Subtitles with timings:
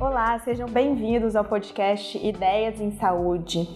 [0.00, 3.68] Olá, sejam bem-vindos ao podcast Ideias em Saúde.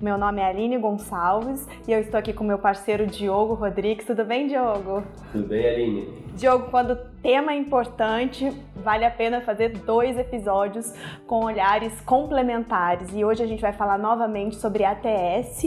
[0.00, 4.06] Meu nome é Aline Gonçalves e eu estou aqui com meu parceiro Diogo Rodrigues.
[4.06, 5.02] Tudo bem, Diogo?
[5.32, 6.08] Tudo bem, Aline?
[6.34, 10.94] Diogo, quando o tema é importante, vale a pena fazer dois episódios
[11.26, 13.12] com olhares complementares.
[13.12, 15.64] E hoje a gente vai falar novamente sobre ATS.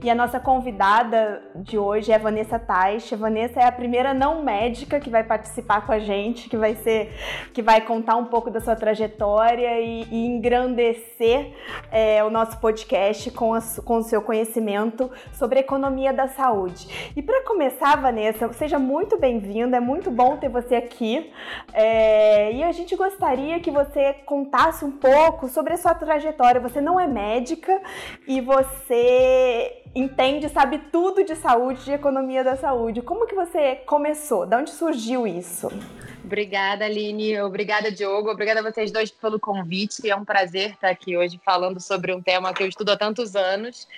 [0.00, 3.10] E a nossa convidada de hoje é Vanessa Taish.
[3.14, 7.12] Vanessa é a primeira não médica que vai participar com a gente, que vai ser,
[7.52, 11.52] que vai contar um pouco da sua trajetória e, e engrandecer
[11.90, 17.12] é, o nosso podcast com, a, com o seu conhecimento sobre a economia da saúde.
[17.16, 19.78] E para começar, Vanessa, seja muito bem-vinda.
[19.78, 21.32] É muito bom ter você aqui.
[21.72, 26.60] É, e a gente gostaria que você contasse um pouco sobre a sua trajetória.
[26.60, 27.82] Você não é médica
[28.28, 33.02] e você entende, sabe tudo de saúde, de economia da saúde.
[33.02, 34.46] Como que você começou?
[34.46, 35.68] De onde surgiu isso?
[36.24, 37.40] Obrigada, Aline.
[37.40, 38.30] Obrigada, Diogo.
[38.30, 40.08] Obrigada a vocês dois pelo convite.
[40.08, 43.34] É um prazer estar aqui hoje falando sobre um tema que eu estudo há tantos
[43.34, 43.88] anos.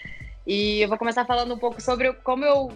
[0.46, 2.70] E eu vou começar falando um pouco sobre como eu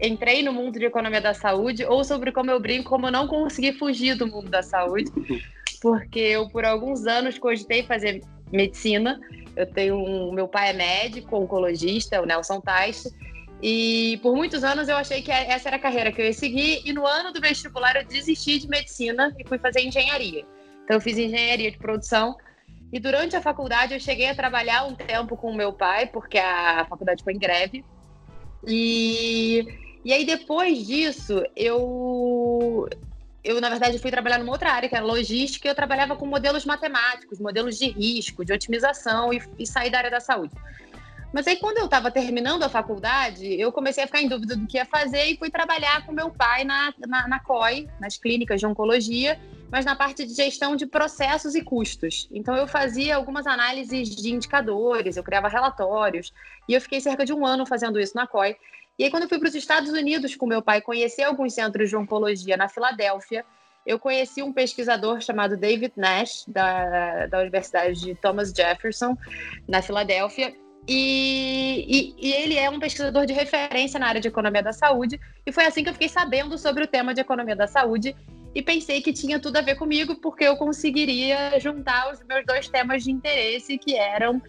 [0.00, 3.26] entrei no mundo de economia da saúde ou sobre como eu brinco, como eu não
[3.26, 5.10] consegui fugir do mundo da saúde,
[5.80, 8.22] porque eu por alguns anos cogitei fazer
[8.52, 9.18] medicina.
[9.56, 13.12] Eu tenho um, meu pai é médico, oncologista, o Nelson Tais,
[13.62, 16.82] e por muitos anos eu achei que essa era a carreira que eu ia seguir,
[16.84, 20.44] e no ano do vestibular eu desisti de medicina e fui fazer engenharia.
[20.84, 22.36] Então eu fiz engenharia de produção,
[22.92, 26.38] e durante a faculdade eu cheguei a trabalhar um tempo com o meu pai, porque
[26.38, 27.84] a faculdade foi em greve.
[28.66, 29.66] E
[30.06, 32.88] e aí, depois disso, eu,
[33.46, 36.26] eu, na verdade, fui trabalhar numa outra área, que era logística, e eu trabalhava com
[36.26, 40.52] modelos matemáticos, modelos de risco, de otimização, e, e saí da área da saúde.
[41.32, 44.66] Mas aí, quando eu estava terminando a faculdade, eu comecei a ficar em dúvida do
[44.66, 48.58] que ia fazer e fui trabalhar com meu pai na, na, na COI, nas clínicas
[48.58, 49.38] de oncologia,
[49.70, 52.28] mas na parte de gestão de processos e custos.
[52.32, 56.32] Então, eu fazia algumas análises de indicadores, eu criava relatórios,
[56.68, 58.56] e eu fiquei cerca de um ano fazendo isso na COI.
[58.98, 61.90] E aí, quando eu fui para os Estados Unidos com meu pai conhecer alguns centros
[61.90, 63.44] de oncologia na Filadélfia,
[63.84, 69.16] eu conheci um pesquisador chamado David Nash, da, da Universidade de Thomas Jefferson,
[69.68, 70.54] na Filadélfia.
[70.88, 75.20] E, e, e, ele é um pesquisador de referência na área de economia da saúde.
[75.44, 78.14] E foi assim que eu fiquei sabendo sobre o tema de economia da saúde
[78.54, 82.68] e pensei que tinha tudo a ver comigo, porque eu conseguiria juntar os meus dois
[82.68, 84.40] temas de interesse, que eram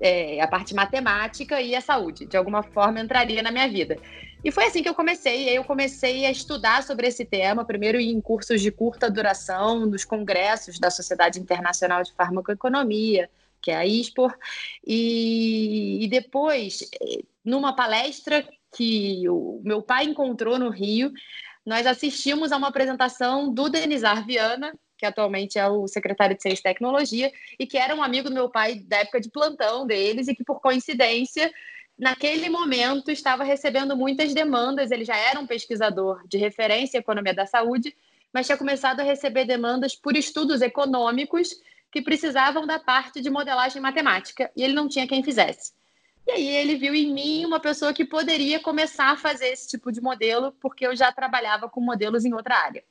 [0.00, 2.26] é, a parte matemática e a saúde.
[2.26, 3.98] De alguma forma entraria na minha vida.
[4.44, 5.48] E foi assim que eu comecei.
[5.56, 10.78] Eu comecei a estudar sobre esse tema, primeiro em cursos de curta duração, nos congressos
[10.78, 13.28] da Sociedade Internacional de Farmacoeconomia,
[13.60, 14.32] que é a ISPOR,
[14.86, 16.88] e, e depois,
[17.44, 18.46] numa palestra
[18.76, 21.12] que o meu pai encontrou no Rio,
[21.64, 26.60] nós assistimos a uma apresentação do Denizar Viana, que atualmente é o secretário de Ciência
[26.60, 30.28] e Tecnologia, e que era um amigo do meu pai da época de plantão deles,
[30.28, 31.52] e que, por coincidência,
[31.98, 34.90] naquele momento estava recebendo muitas demandas.
[34.90, 37.94] Ele já era um pesquisador de referência em economia da saúde,
[38.32, 41.50] mas tinha começado a receber demandas por estudos econômicos
[41.90, 45.72] que precisavam da parte de modelagem matemática, e ele não tinha quem fizesse.
[46.26, 49.92] E aí ele viu em mim uma pessoa que poderia começar a fazer esse tipo
[49.92, 52.84] de modelo, porque eu já trabalhava com modelos em outra área.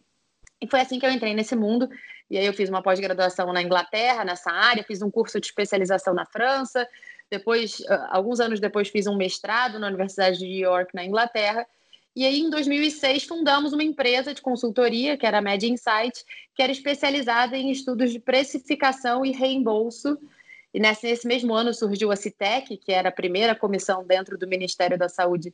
[0.65, 1.87] E foi assim que eu entrei nesse mundo.
[2.29, 6.13] E aí eu fiz uma pós-graduação na Inglaterra, nessa área, fiz um curso de especialização
[6.13, 6.87] na França.
[7.29, 11.67] Depois, ah, alguns anos depois, fiz um mestrado na Universidade de York, na Inglaterra.
[12.15, 16.63] E aí, em 2006, fundamos uma empresa de consultoria, que era a Med Insight, que
[16.63, 20.17] era especializada em estudos de precificação e reembolso.
[20.73, 24.47] E nesse, nesse mesmo ano surgiu a CITEC, que era a primeira comissão dentro do
[24.47, 25.53] Ministério da Saúde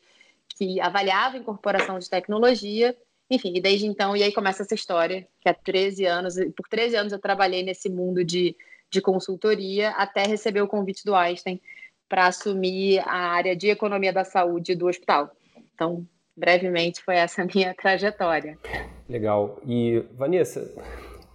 [0.56, 2.96] que avaliava a incorporação de tecnologia.
[3.32, 6.98] Enfim, e desde então, e aí começa essa história, que há 13 anos, por 13
[6.98, 8.54] anos eu trabalhei nesse mundo de,
[8.90, 11.62] de consultoria, até receber o convite do Einstein
[12.10, 15.32] para assumir a área de economia da saúde do hospital.
[15.74, 16.06] Então,
[16.36, 18.60] brevemente, foi essa a minha trajetória.
[19.08, 19.62] Legal.
[19.66, 20.70] E, Vanessa,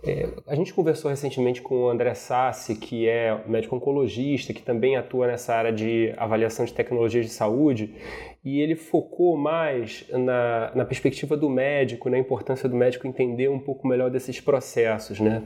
[0.04, 4.96] é, a gente conversou recentemente com o André Sassi, que é médico oncologista, que também
[4.96, 7.94] atua nessa área de avaliação de tecnologias de saúde,
[8.46, 13.58] e ele focou mais na, na perspectiva do médico, na importância do médico entender um
[13.58, 15.42] pouco melhor desses processos, né?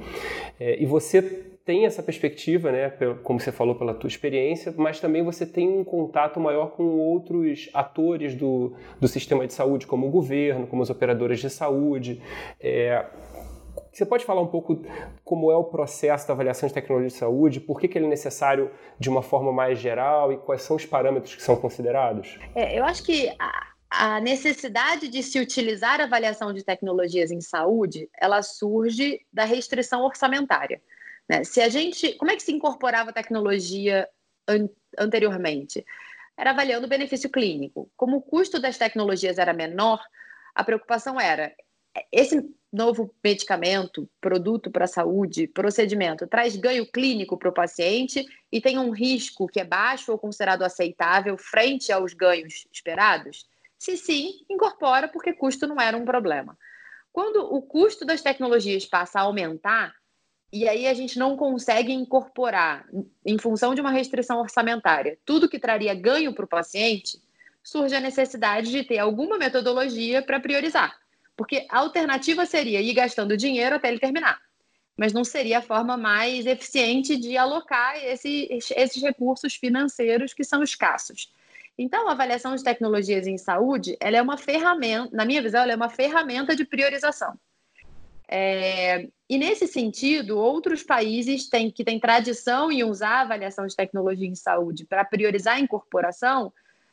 [0.60, 1.22] É, e você
[1.64, 2.92] tem essa perspectiva, né,
[3.22, 7.70] como você falou pela tua experiência, mas também você tem um contato maior com outros
[7.72, 12.20] atores do, do sistema de saúde, como o governo, como as operadoras de saúde.
[12.60, 13.06] É,
[13.92, 14.82] você pode falar um pouco
[15.24, 18.08] como é o processo da avaliação de tecnologia de saúde, por que, que ele é
[18.08, 22.38] necessário de uma forma mais geral e quais são os parâmetros que são considerados?
[22.54, 27.40] É, eu acho que a, a necessidade de se utilizar a avaliação de tecnologias em
[27.40, 30.80] saúde, ela surge da restrição orçamentária.
[31.28, 31.42] Né?
[31.42, 34.08] Se a gente, como é que se incorporava tecnologia
[34.48, 35.84] an anteriormente?
[36.36, 37.90] Era avaliando o benefício clínico.
[37.96, 40.00] Como o custo das tecnologias era menor,
[40.54, 41.52] a preocupação era
[42.12, 48.60] esse novo medicamento, produto para a saúde, procedimento, traz ganho clínico para o paciente e
[48.60, 53.46] tem um risco que é baixo ou considerado aceitável frente aos ganhos esperados?
[53.76, 56.56] Se sim, incorpora, porque custo não era um problema.
[57.12, 59.94] Quando o custo das tecnologias passa a aumentar,
[60.52, 62.86] e aí a gente não consegue incorporar,
[63.24, 67.20] em função de uma restrição orçamentária, tudo que traria ganho para o paciente,
[67.62, 70.96] surge a necessidade de ter alguma metodologia para priorizar.
[71.40, 74.38] Porque a alternativa seria ir gastando dinheiro até ele terminar.
[74.94, 78.46] Mas não seria a forma mais eficiente de alocar esse,
[78.76, 81.32] esses recursos financeiros que são escassos.
[81.78, 85.72] Então, a avaliação de tecnologias em saúde, ela é uma ferramenta, na minha visão, ela
[85.72, 87.32] é uma ferramenta de priorização.
[88.28, 93.74] É, e nesse sentido, outros países têm, que têm tradição em usar a avaliação de
[93.74, 96.52] tecnologia em saúde para priorizar a incorporação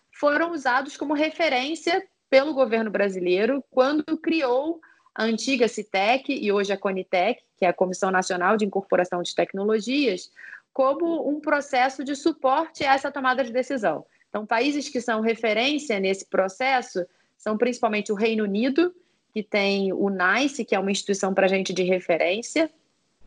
[0.09, 4.79] foram usados como referência pelo governo brasileiro quando criou
[5.13, 9.33] a antiga CITEC e hoje a CONITEC, que é a Comissão Nacional de Incorporação de
[9.33, 10.31] Tecnologias,
[10.71, 14.05] como um processo de suporte a essa tomada de decisão.
[14.29, 17.03] Então, países que são referência nesse processo
[17.35, 18.93] são principalmente o Reino Unido,
[19.33, 22.69] que tem o NICE, que é uma instituição para gente de referência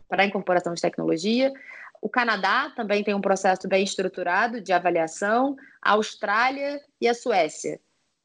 [0.09, 1.53] para a incorporação de tecnologia.
[2.01, 7.81] O Canadá também tem um processo bem estruturado de avaliação, a Austrália e a Suécia.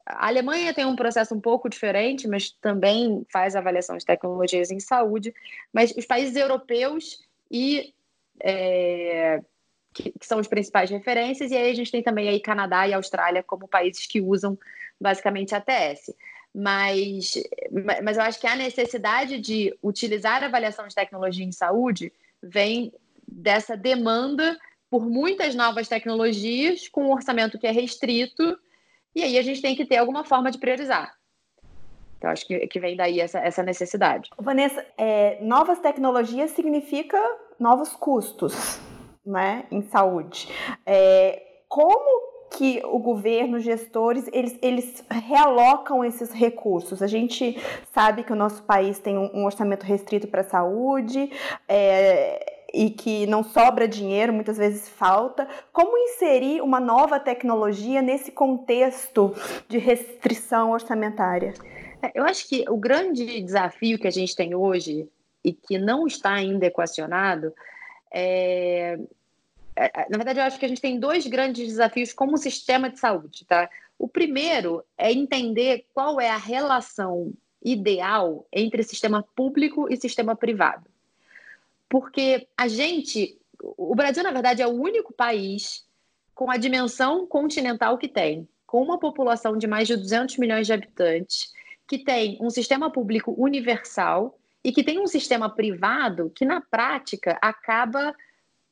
[0.06, 4.78] A Alemanha tem um processo um pouco diferente, mas também faz avaliação de tecnologias em
[4.78, 5.34] saúde.
[5.72, 7.20] Mas os países europeus
[7.50, 7.92] e
[8.40, 9.42] é,
[9.92, 12.94] que, que, são as principais referências, e aí a gente tem também aí Canadá e
[12.94, 14.56] Austrália como países que usam
[15.00, 16.14] basicamente ATS.
[16.54, 17.34] Mas,
[18.02, 22.12] mas eu acho que a necessidade de utilizar a avaliação de tecnologia em saúde
[22.42, 22.92] vem
[23.26, 24.56] dessa demanda
[24.88, 28.56] por muitas novas tecnologias com um orçamento que é restrito
[29.16, 31.14] e aí a gente tem que ter alguma forma de priorizar.
[32.18, 34.28] Então, acho que, que vem daí essa, essa necessidade.
[34.38, 37.18] Vanessa, é, novas tecnologias significa
[37.58, 38.78] novos custos
[39.24, 40.48] né, em saúde.
[40.84, 47.02] É, como que o governo, gestores, eles, eles realocam esses recursos.
[47.02, 47.58] A gente
[47.92, 51.30] sabe que o nosso país tem um, um orçamento restrito para a saúde,
[51.66, 55.48] é, e que não sobra dinheiro, muitas vezes falta.
[55.72, 59.34] Como inserir uma nova tecnologia nesse contexto
[59.68, 61.54] de restrição orçamentária?
[62.02, 65.08] É, eu acho que o grande desafio que a gente tem hoje
[65.44, 67.54] e que não está ainda equacionado
[68.12, 68.98] é,
[69.76, 72.90] é, é na verdade, eu acho que a gente tem dois grandes desafios como sistema
[72.90, 73.68] de saúde, tá?
[73.98, 77.32] O primeiro é entender qual é a relação
[77.64, 80.84] ideal entre sistema público e sistema privado
[81.88, 85.84] porque a gente, o Brasil, na verdade, é o único país
[86.34, 90.72] com a dimensão continental que tem, com uma população de mais de 200 milhões de
[90.72, 91.52] habitantes,
[91.88, 97.38] que tem um sistema público universal e que tem um sistema privado que, na prática,
[97.40, 98.14] acaba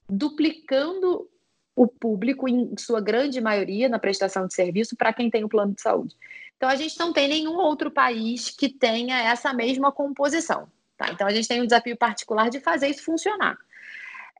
[0.08, 1.28] duplicando
[1.76, 5.72] o público, em sua grande maioria, na prestação de serviço para quem tem o plano
[5.72, 6.14] de saúde.
[6.56, 10.68] Então, a gente não tem nenhum outro país que tenha essa mesma composição.
[10.96, 11.10] Tá?
[11.12, 13.56] Então, a gente tem um desafio particular de fazer isso funcionar.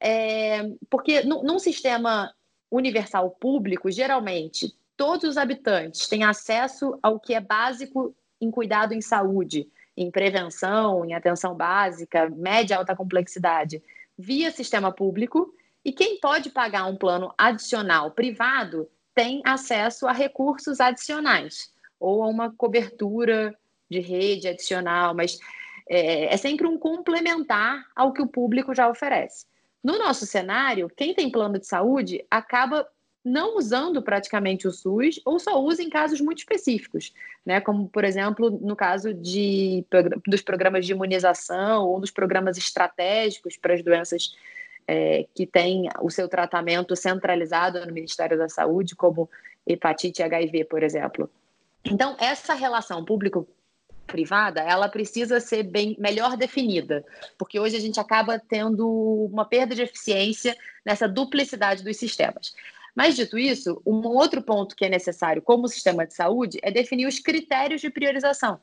[0.00, 2.32] É, porque no, num sistema
[2.70, 9.00] universal público, geralmente, todos os habitantes têm acesso ao que é básico em cuidado em
[9.00, 13.82] saúde, em prevenção, em atenção básica, média alta complexidade,
[14.18, 20.80] via sistema público, e quem pode pagar um plano adicional privado tem acesso a recursos
[20.80, 23.56] adicionais ou a uma cobertura
[23.88, 25.38] de rede adicional, mas
[25.88, 29.46] é, é sempre um complementar ao que o público já oferece.
[29.82, 32.88] No nosso cenário, quem tem plano de saúde acaba
[33.24, 37.12] não usando praticamente o SUS ou só usa em casos muito específicos,
[37.44, 37.60] né?
[37.60, 39.84] Como, por exemplo, no caso de,
[40.26, 44.34] dos programas de imunização ou dos programas estratégicos para as doenças
[44.86, 49.30] é, que têm o seu tratamento centralizado no Ministério da Saúde, como
[49.66, 51.30] hepatite HIV, por exemplo.
[51.84, 53.46] Então, essa relação público
[54.06, 57.04] privada, ela precisa ser bem melhor definida,
[57.37, 58.88] porque hoje a gente acaba tendo
[59.32, 62.54] uma perda de eficiência nessa duplicidade dos sistemas.
[62.94, 67.06] Mas dito isso, um outro ponto que é necessário como sistema de saúde é definir
[67.06, 68.61] os critérios de priorização.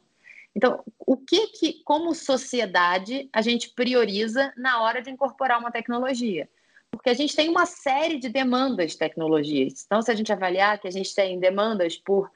[0.56, 6.50] Então, o que que como sociedade a gente prioriza na hora de incorporar uma tecnologia?
[6.90, 9.84] Porque a gente tem uma série de demandas de tecnologias.
[9.86, 12.30] Então, se a gente avaliar que a gente tem demandas por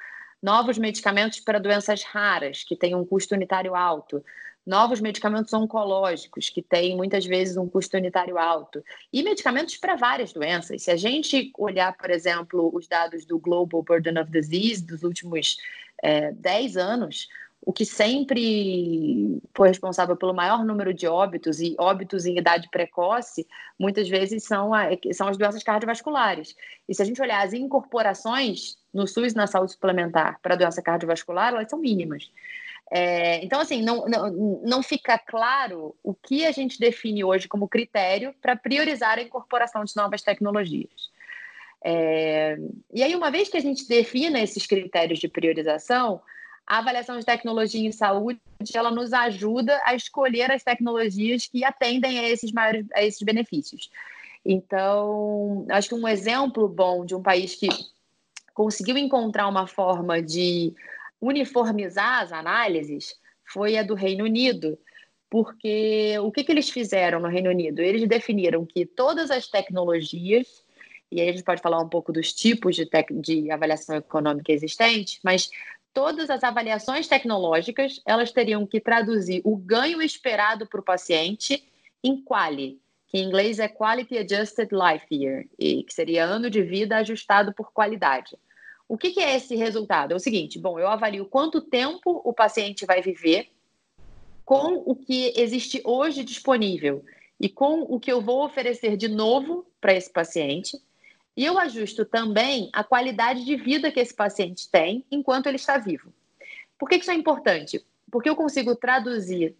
[0.45, 4.23] novos medicamentos para doenças raras, que têm um custo unitário alto,
[4.63, 10.31] novos medicamentos oncológicos, que têm muitas vezes um custo unitário alto, e medicamentos para várias
[10.31, 10.83] doenças.
[10.83, 15.57] Se a gente olhar, por exemplo, os dados do Global Burden of Disease dos últimos
[16.03, 17.27] é, 10 anos,
[17.65, 23.47] o que sempre foi responsável pelo maior número de óbitos e óbitos em idade precoce,
[23.79, 26.55] muitas vezes são, a, são as doenças cardiovasculares.
[26.87, 31.49] E se a gente olhar as incorporações no SUS na saúde suplementar para doença cardiovascular,
[31.53, 32.31] elas são mínimas.
[32.89, 34.31] É, então, assim, não, não,
[34.63, 39.83] não fica claro o que a gente define hoje como critério para priorizar a incorporação
[39.83, 41.11] de novas tecnologias.
[41.83, 42.57] É,
[42.93, 46.21] e aí, uma vez que a gente defina esses critérios de priorização,
[46.65, 48.39] a avaliação de tecnologia em saúde
[48.73, 53.89] ela nos ajuda a escolher as tecnologias que atendem a esses maiores a esses benefícios.
[54.43, 57.67] Então, acho que um exemplo bom de um país que
[58.55, 60.73] conseguiu encontrar uma forma de
[61.21, 64.79] uniformizar as análises foi a do Reino Unido,
[65.29, 67.81] porque o que, que eles fizeram no Reino Unido?
[67.81, 70.63] Eles definiram que todas as tecnologias,
[71.11, 72.89] e aí a gente pode falar um pouco dos tipos de,
[73.21, 75.51] de avaliação econômica existentes, mas
[75.93, 81.61] todas as avaliações tecnológicas elas teriam que traduzir o ganho esperado para o paciente
[82.01, 86.61] em quali, que em inglês é Quality Adjusted Life Year, e que seria ano de
[86.61, 88.37] vida ajustado por qualidade.
[88.87, 90.11] O que, que é esse resultado?
[90.11, 93.49] É o seguinte: bom, eu avalio quanto tempo o paciente vai viver
[94.43, 97.03] com o que existe hoje disponível
[97.39, 100.79] e com o que eu vou oferecer de novo para esse paciente
[101.37, 105.77] e eu ajusto também a qualidade de vida que esse paciente tem enquanto ele está
[105.77, 106.13] vivo.
[106.79, 107.85] Por que isso é importante?
[108.09, 109.55] Porque eu consigo traduzir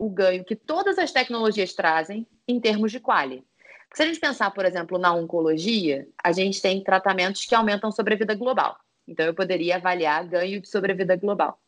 [0.00, 3.44] o ganho que todas as tecnologias trazem em termos de qualidade.
[3.92, 8.34] Se a gente pensar, por exemplo, na oncologia, a gente tem tratamentos que aumentam sobrevida
[8.34, 8.78] global.
[9.06, 11.60] Então, eu poderia avaliar ganho de sobrevida global.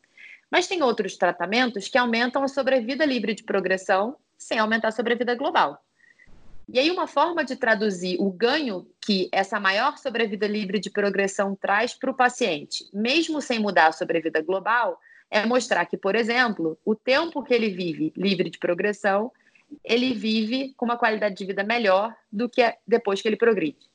[0.51, 5.35] Mas tem outros tratamentos que aumentam a sobrevida livre de progressão sem aumentar a sobrevida
[5.35, 5.79] global.
[6.73, 11.55] E aí, uma forma de traduzir o ganho que essa maior sobrevida livre de progressão
[11.55, 14.99] traz para o paciente, mesmo sem mudar a sobrevida global,
[15.33, 19.33] é mostrar que, por exemplo, o tempo que ele vive livre de progressão,
[19.83, 23.91] ele vive com uma qualidade de vida melhor do que depois que ele progride.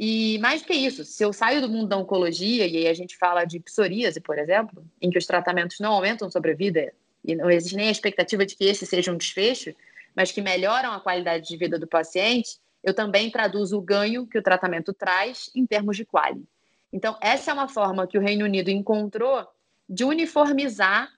[0.00, 2.92] E mais do que isso, se eu saio do mundo da oncologia, e aí a
[2.92, 6.92] gente fala de psoríase, por exemplo, em que os tratamentos não aumentam sobrevida
[7.24, 9.72] e não existe nem a expectativa de que esse seja um desfecho,
[10.12, 14.38] mas que melhoram a qualidade de vida do paciente, eu também traduzo o ganho que
[14.38, 16.48] o tratamento traz em termos de qualidade.
[16.92, 19.46] Então, essa é uma forma que o Reino Unido encontrou
[19.88, 21.10] de uniformizar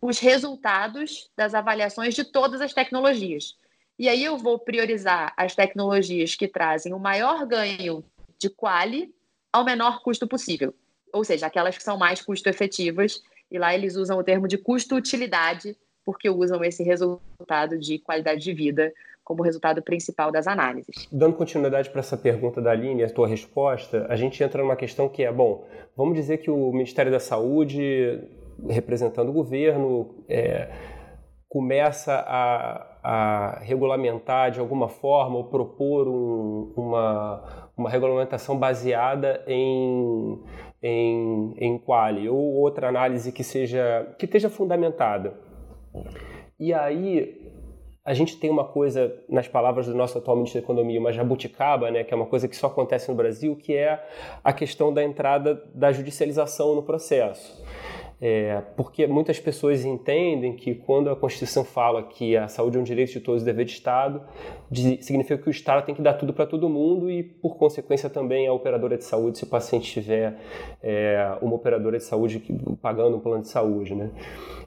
[0.00, 3.56] os resultados das avaliações de todas as tecnologias.
[3.98, 8.04] E aí eu vou priorizar as tecnologias que trazem o maior ganho
[8.38, 9.14] de quali
[9.52, 10.74] ao menor custo possível.
[11.12, 14.58] Ou seja, aquelas que são mais custo efetivas, e lá eles usam o termo de
[14.58, 18.92] custo-utilidade porque usam esse resultado de qualidade de vida
[19.24, 21.08] como resultado principal das análises.
[21.10, 25.08] Dando continuidade para essa pergunta da Aline, a tua resposta, a gente entra numa questão
[25.08, 25.64] que é, bom,
[25.96, 28.20] vamos dizer que o Ministério da Saúde,
[28.68, 30.68] representando o governo, é,
[31.48, 40.42] começa a, a, regulamentar de alguma forma ou propor um, uma, uma regulamentação baseada em,
[40.82, 45.34] em, em quali ou outra análise que seja que esteja fundamentada.
[46.58, 47.53] E aí
[48.04, 51.90] a gente tem uma coisa, nas palavras do nosso atual ministro da Economia, uma jabuticaba,
[51.90, 54.04] né, que é uma coisa que só acontece no Brasil, que é
[54.42, 57.64] a questão da entrada da judicialização no processo.
[58.20, 62.84] É, porque muitas pessoas entendem que quando a Constituição fala que a saúde é um
[62.84, 64.22] direito de todos e dever de Estado,
[65.00, 68.46] significa que o Estado tem que dar tudo para todo mundo e, por consequência, também
[68.46, 70.38] a operadora de saúde, se o paciente tiver
[70.82, 72.38] é, uma operadora de saúde
[72.80, 73.94] pagando um plano de saúde.
[73.94, 74.10] Né?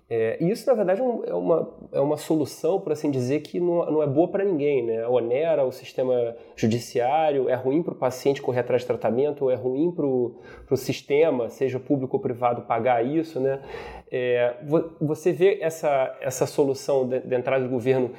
[0.10, 3.60] É, e isso, na verdade, é, é uma, é uma solução, por assim dizer, que
[3.60, 4.86] não, não é boa para ninguém.
[4.86, 5.06] Né?
[5.08, 9.92] Onera o sistema judiciário, é ruim para o paciente correr atrás de tratamento, é ruim
[9.92, 13.40] para o sistema, seja público ou privado, pagar isso.
[13.40, 13.62] Né?
[14.10, 14.56] É,
[15.02, 18.12] você vê essa, essa solução de, entrada do governo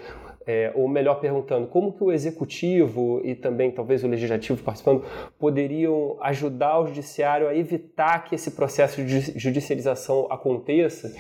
[0.49, 5.05] é, ou melhor perguntando, como que o executivo e também talvez o legislativo participando
[5.39, 11.15] poderiam ajudar o judiciário a evitar que esse processo de judicialização aconteça?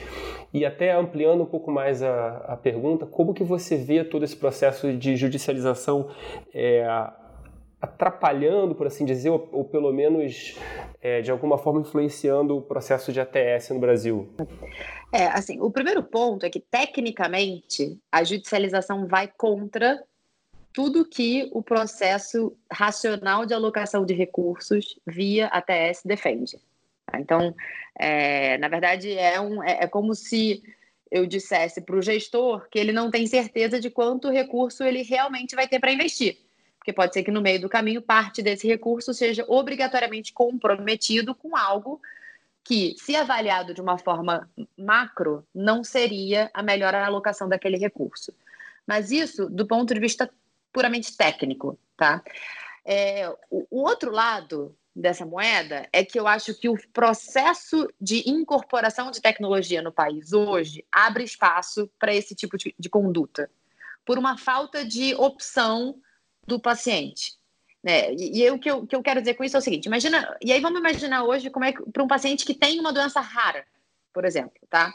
[0.51, 4.35] E até ampliando um pouco mais a, a pergunta, como que você vê todo esse
[4.35, 6.09] processo de judicialização
[6.55, 6.87] é,
[7.81, 10.57] atrapalhando, por assim dizer, ou, ou pelo menos
[11.01, 14.29] é, de alguma forma influenciando o processo de ATS no Brasil?
[15.13, 20.03] É, assim, o primeiro ponto é que, tecnicamente, a judicialização vai contra
[20.73, 26.59] tudo que o processo racional de alocação de recursos via ATS defende.
[27.07, 27.19] Tá?
[27.19, 27.55] Então,
[27.99, 30.63] é, na verdade, é, um, é, é como se
[31.11, 35.57] eu dissesse para o gestor que ele não tem certeza de quanto recurso ele realmente
[35.57, 36.39] vai ter para investir.
[36.89, 41.55] Porque pode ser que no meio do caminho parte desse recurso seja obrigatoriamente comprometido com
[41.55, 42.01] algo
[42.65, 48.33] que, se avaliado de uma forma macro, não seria a melhor alocação daquele recurso.
[48.87, 50.31] Mas isso do ponto de vista
[50.73, 52.23] puramente técnico, tá?
[52.87, 58.27] É, o, o outro lado dessa moeda é que eu acho que o processo de
[58.31, 63.51] incorporação de tecnologia no país hoje abre espaço para esse tipo de, de, conduta,
[64.07, 66.01] por uma falta de opção
[66.49, 67.35] do paciente.
[67.85, 68.13] Né?
[68.15, 70.37] E, e o que eu, que eu quero dizer com isso é o seguinte: imagina,
[70.43, 73.65] e aí vamos imaginar hoje como é para um paciente que tem uma doença rara,
[74.13, 74.93] por exemplo, tá?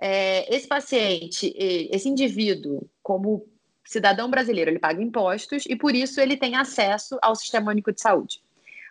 [0.00, 3.46] É, esse paciente, esse indivíduo, como
[3.84, 8.00] cidadão brasileiro, ele paga impostos e por isso ele tem acesso ao Sistema Único de
[8.00, 8.40] Saúde.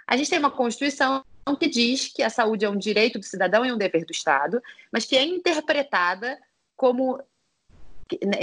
[0.05, 1.23] A gente tem uma Constituição
[1.59, 4.61] que diz que a saúde é um direito do cidadão e um dever do Estado,
[4.91, 6.37] mas que é interpretada
[6.75, 7.21] como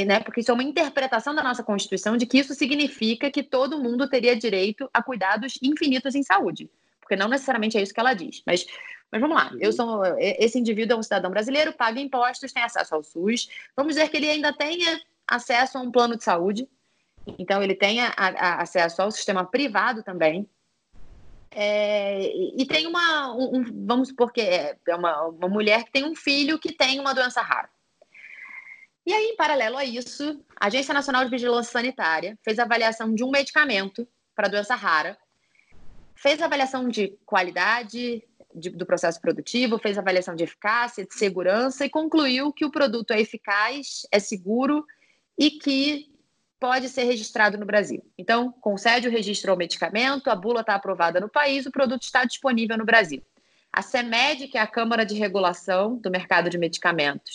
[0.06, 3.78] né, porque isso é uma interpretação da nossa Constituição de que isso significa que todo
[3.78, 8.14] mundo teria direito a cuidados infinitos em saúde, porque não necessariamente é isso que ela
[8.14, 8.42] diz.
[8.46, 8.66] Mas,
[9.10, 12.94] mas vamos lá, eu sou esse indivíduo é um cidadão brasileiro, paga impostos, tem acesso
[12.94, 13.48] ao SUS.
[13.76, 16.68] Vamos dizer que ele ainda tenha acesso a um plano de saúde,
[17.38, 20.48] então ele tenha a, a, acesso ao sistema privado também.
[21.56, 26.04] É, e tem uma, um, vamos supor que é, é uma, uma mulher que tem
[26.04, 27.68] um filho que tem uma doença rara.
[29.06, 33.22] E aí, em paralelo a isso, a Agência Nacional de Vigilância Sanitária fez avaliação de
[33.22, 35.18] um medicamento para doença rara,
[36.14, 38.22] fez avaliação de qualidade
[38.54, 43.10] de, do processo produtivo, fez avaliação de eficácia, de segurança e concluiu que o produto
[43.10, 44.86] é eficaz, é seguro
[45.38, 46.10] e que
[46.58, 48.02] pode ser registrado no Brasil.
[48.16, 52.24] Então, concede o registro ao medicamento, a bula está aprovada no país, o produto está
[52.24, 53.22] disponível no Brasil.
[53.70, 57.34] A CEMED, que é a Câmara de Regulação do Mercado de Medicamentos,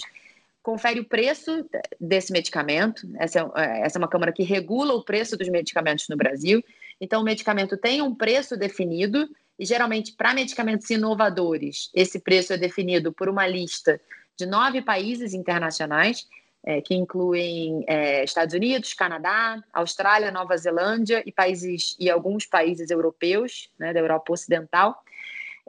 [0.62, 1.66] confere o preço
[2.00, 3.08] desse medicamento.
[3.18, 6.64] Essa é, essa é uma Câmara que regula o preço dos medicamentos no Brasil.
[7.00, 12.58] Então, o medicamento tem um preço definido, e geralmente, para medicamentos inovadores, esse preço é
[12.58, 14.00] definido por uma lista
[14.38, 16.26] de nove países internacionais
[16.64, 22.90] é, que incluem é, Estados Unidos, Canadá, Austrália, Nova Zelândia e países e alguns países
[22.90, 25.02] europeus, né, da Europa Ocidental.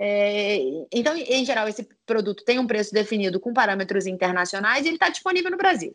[0.02, 0.58] É,
[0.90, 5.10] então, em geral, esse produto tem um preço definido com parâmetros internacionais e ele está
[5.10, 5.94] disponível no Brasil.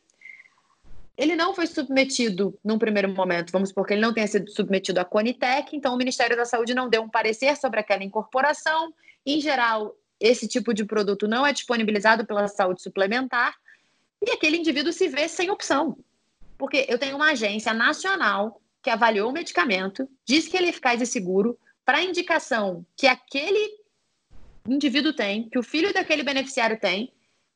[1.17, 4.99] Ele não foi submetido num primeiro momento, vamos supor que ele não tenha sido submetido
[4.99, 8.93] à Conitec, então o Ministério da Saúde não deu um parecer sobre aquela incorporação.
[9.25, 13.55] Em geral, esse tipo de produto não é disponibilizado pela saúde suplementar,
[14.23, 15.97] e aquele indivíduo se vê sem opção.
[16.59, 21.01] Porque eu tenho uma agência nacional que avaliou o medicamento, diz que ele é eficaz
[21.01, 23.83] e seguro, para indicação que aquele
[24.67, 27.11] indivíduo tem, que o filho daquele beneficiário tem,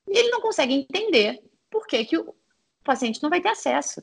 [0.07, 2.33] e ele não consegue entender por que, que o
[2.83, 4.01] paciente não vai ter acesso.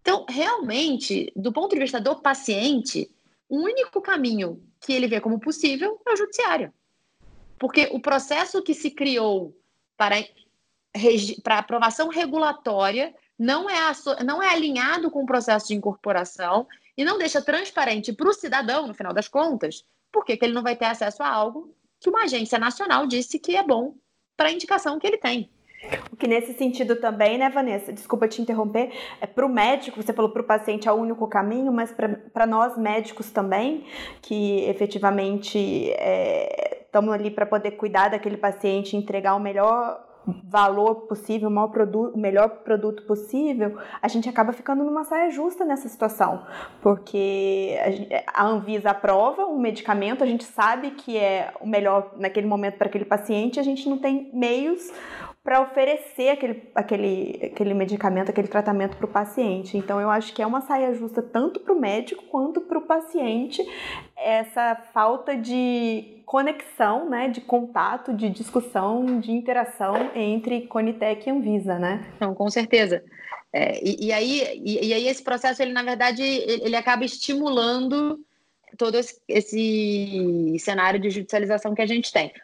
[0.00, 3.10] Então, realmente, do ponto de vista do paciente,
[3.48, 6.72] o único caminho que ele vê como possível é o judiciário.
[7.58, 9.56] Porque o processo que se criou
[9.96, 10.16] para
[11.42, 13.76] para aprovação regulatória não é,
[14.24, 18.86] não é alinhado com o processo de incorporação e não deixa transparente para o cidadão,
[18.86, 22.24] no final das contas, por que ele não vai ter acesso a algo que uma
[22.24, 23.94] agência nacional disse que é bom
[24.36, 25.50] para a indicação que ele tem.
[26.12, 27.92] O que nesse sentido também, né, Vanessa?
[27.92, 28.90] Desculpa te interromper.
[29.20, 31.94] É para o médico, você falou para o paciente é o único caminho, mas
[32.32, 33.84] para nós médicos também,
[34.20, 35.58] que efetivamente
[36.84, 40.07] estamos é, ali para poder cuidar daquele paciente, entregar o melhor
[40.44, 45.88] valor possível, o produto, melhor produto possível, a gente acaba ficando numa saia justa nessa
[45.88, 46.44] situação,
[46.80, 47.76] porque
[48.34, 52.88] a, Anvisa aprova um medicamento, a gente sabe que é o melhor naquele momento para
[52.88, 54.92] aquele paciente, a gente não tem meios
[55.48, 59.78] para oferecer aquele, aquele, aquele medicamento, aquele tratamento para o paciente.
[59.78, 62.82] Então, eu acho que é uma saia justa tanto para o médico quanto para o
[62.82, 63.66] paciente
[64.14, 71.78] essa falta de conexão, né, de contato, de discussão, de interação entre Conitec e Anvisa,
[71.78, 72.06] né?
[72.20, 73.02] Não, com certeza.
[73.50, 77.06] É, e, e, aí, e, e, aí esse processo, ele na verdade, ele, ele acaba
[77.06, 78.20] estimulando
[78.76, 82.34] todo esse, esse cenário de judicialização que a gente tem.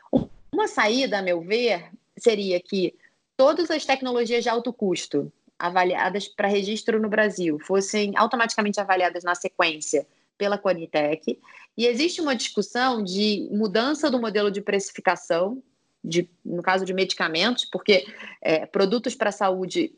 [0.50, 2.94] Uma saída, a meu ver, seria que
[3.36, 9.34] todas as tecnologias de alto custo avaliadas para registro no Brasil fossem automaticamente avaliadas na
[9.34, 11.38] sequência pela Conitec.
[11.76, 15.62] E existe uma discussão de mudança do modelo de precificação,
[16.02, 18.06] de, no caso de medicamentos, porque
[18.40, 19.92] é, produtos para a saúde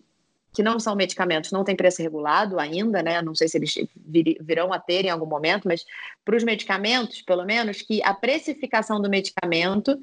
[0.53, 3.21] que não são medicamentos não tem preço regulado ainda, né?
[3.21, 5.85] Não sei se eles vir, virão a ter em algum momento, mas
[6.25, 10.01] para os medicamentos, pelo menos, que a precificação do medicamento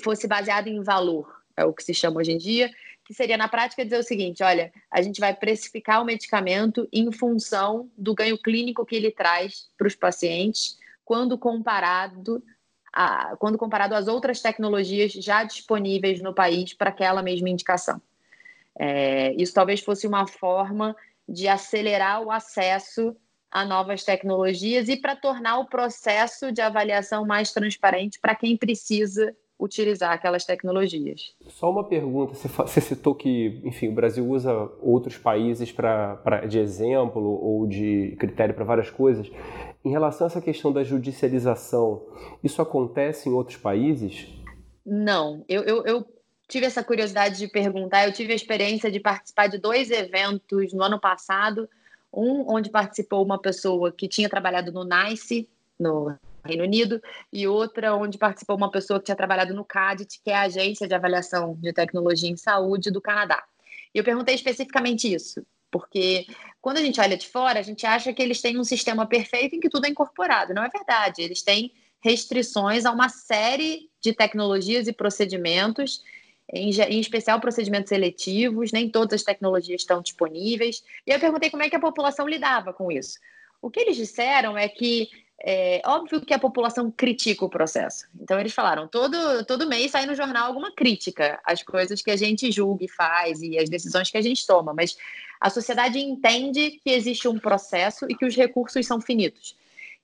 [0.00, 2.70] fosse baseado em valor, é o que se chama hoje em dia,
[3.04, 7.10] que seria na prática dizer o seguinte: olha, a gente vai precificar o medicamento em
[7.12, 12.42] função do ganho clínico que ele traz para os pacientes, quando comparado
[12.92, 18.00] a, quando comparado às outras tecnologias já disponíveis no país para aquela mesma indicação.
[18.78, 20.96] É, isso talvez fosse uma forma
[21.28, 23.16] de acelerar o acesso
[23.50, 29.36] a novas tecnologias e para tornar o processo de avaliação mais transparente para quem precisa
[29.62, 31.34] utilizar aquelas tecnologias.
[31.46, 36.58] Só uma pergunta, você citou que, enfim, o Brasil usa outros países pra, pra de
[36.58, 39.30] exemplo ou de critério para várias coisas.
[39.84, 42.02] Em relação a essa questão da judicialização,
[42.42, 44.28] isso acontece em outros países?
[44.84, 46.06] Não, eu, eu, eu
[46.48, 48.06] tive essa curiosidade de perguntar.
[48.06, 51.68] Eu tive a experiência de participar de dois eventos no ano passado.
[52.12, 55.48] Um onde participou uma pessoa que tinha trabalhado no NICE,
[55.78, 57.00] no Reino Unido,
[57.32, 60.88] e outra onde participou uma pessoa que tinha trabalhado no CADIT, que é a Agência
[60.88, 63.42] de Avaliação de Tecnologia em Saúde do Canadá.
[63.94, 66.26] E eu perguntei especificamente isso, porque
[66.60, 69.56] quando a gente olha de fora, a gente acha que eles têm um sistema perfeito
[69.56, 70.54] em que tudo é incorporado.
[70.54, 71.22] Não é verdade.
[71.22, 76.02] Eles têm restrições a uma série de tecnologias e procedimentos
[76.52, 80.82] em, em, especial procedimentos seletivos, nem todas as tecnologias estão disponíveis.
[81.06, 83.18] E eu perguntei como é que a população lidava com isso.
[83.60, 85.08] O que eles disseram é que
[85.44, 88.06] é óbvio que a população critica o processo.
[88.20, 92.16] Então eles falaram, todo, todo mês sai no jornal alguma crítica às coisas que a
[92.16, 94.96] gente julga e faz e as decisões que a gente toma, mas
[95.40, 99.56] a sociedade entende que existe um processo e que os recursos são finitos.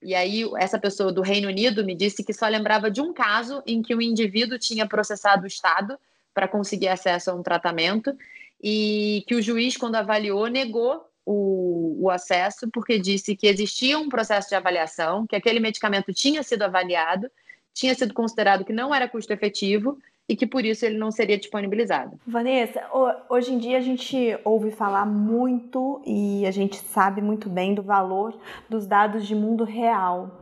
[0.02, 3.62] E aí, essa pessoa do Reino Unido me disse que só lembrava de um caso
[3.66, 5.98] em que um indivíduo tinha processado o Estado
[6.34, 8.16] para conseguir acesso a um tratamento
[8.62, 14.08] e que o juiz, quando avaliou, negou o, o, acesso porque disse que existia um
[14.08, 17.30] processo de avaliação, que aquele medicamento tinha sido avaliado,
[17.74, 21.36] tinha sido considerado que não era custo efetivo e que por isso ele não seria
[21.36, 22.18] disponibilizado.
[22.26, 22.82] Vanessa,
[23.28, 27.82] hoje em dia a gente ouve falar muito e a gente sabe muito bem do
[27.82, 28.34] valor
[28.68, 30.40] dos dados de mundo real.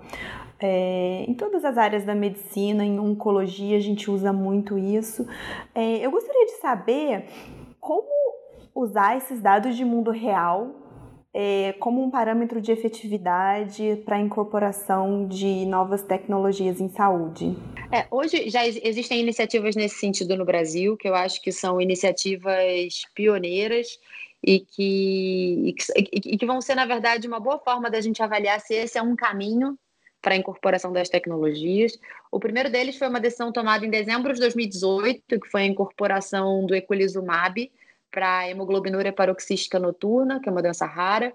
[0.60, 5.26] É, em todas as áreas da medicina, em oncologia, a gente usa muito isso.
[5.74, 7.24] É, eu gostaria de saber
[7.80, 8.35] como
[8.76, 10.74] usar esses dados de mundo real
[11.32, 17.56] é, como um parâmetro de efetividade para a incorporação de novas tecnologias em saúde.
[17.90, 23.02] É, hoje já existem iniciativas nesse sentido no Brasil, que eu acho que são iniciativas
[23.14, 23.98] pioneiras
[24.42, 28.22] e que, e que, e que vão ser, na verdade, uma boa forma da gente
[28.22, 29.78] avaliar se esse é um caminho
[30.22, 31.98] para a incorporação das tecnologias.
[32.32, 36.66] O primeiro deles foi uma decisão tomada em dezembro de 2018, que foi a incorporação
[36.66, 37.70] do eculizumab
[38.10, 41.32] para a hemoglobinuria paroxística noturna, que é uma doença rara.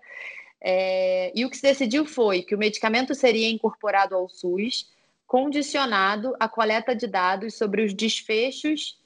[0.60, 4.90] É, e o que se decidiu foi que o medicamento seria incorporado ao SUS,
[5.26, 9.00] condicionado à coleta de dados sobre os desfechos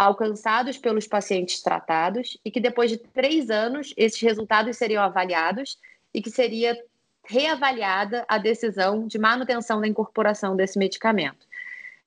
[0.00, 5.78] alcançados pelos pacientes tratados e que depois de três anos esses resultados seriam avaliados
[6.14, 6.74] e que seria
[7.22, 11.46] reavaliada a decisão de manutenção da incorporação desse medicamento.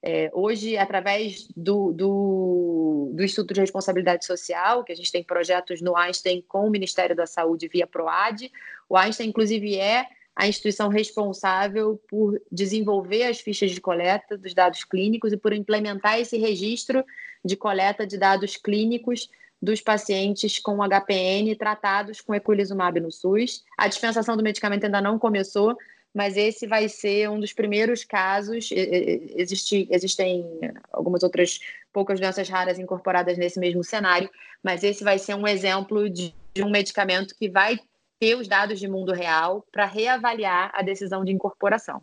[0.05, 5.81] É, hoje, através do, do, do, Instituto de Responsabilidade Social, que a gente tem projetos
[5.81, 8.51] no Einstein com o Ministério da Saúde via PROAD,
[8.89, 14.83] o Einstein, inclusive, é a instituição responsável por desenvolver as fichas de coleta dos dados
[14.83, 17.05] clínicos e por implementar esse registro
[17.45, 19.29] de coleta de dados clínicos
[19.61, 23.63] dos pacientes com HPN tratados com eculizumab no SUS.
[23.77, 25.77] A dispensação do medicamento ainda não começou,
[26.13, 28.69] mas esse vai ser um dos primeiros casos.
[28.71, 30.45] Existe, existem
[30.91, 31.59] algumas outras
[31.91, 34.29] poucas doenças raras incorporadas nesse mesmo cenário,
[34.61, 37.79] mas esse vai ser um exemplo de, de um medicamento que vai
[38.19, 42.01] ter os dados de mundo real para reavaliar a decisão de incorporação.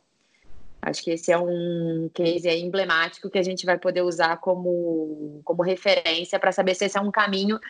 [0.83, 5.63] Acho que esse é um case emblemático que a gente vai poder usar como, como
[5.63, 7.61] referência para saber se esse é um caminho.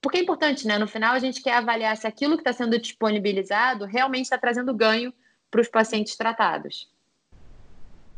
[0.00, 0.76] Porque é importante, né?
[0.76, 4.74] No final, a gente quer avaliar se aquilo que está sendo disponibilizado realmente está trazendo
[4.74, 5.12] ganho
[5.52, 6.88] para os pacientes tratados.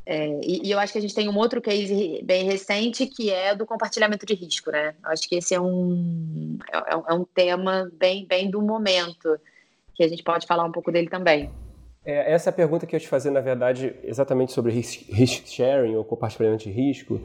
[0.07, 3.31] É, e, e, eu acho que a gente tem um outro case bem recente que
[3.31, 4.95] é do compartilhamento de risco, né?
[5.03, 9.39] Acho que esse é um, é, é um tema bem, bem do momento,
[9.95, 11.51] que a gente pode falar um pouco dele também.
[12.05, 15.97] É, essa é a pergunta que eu te fazer, na verdade, exatamente sobre risk sharing
[15.97, 17.19] ou compartilhamento de risco,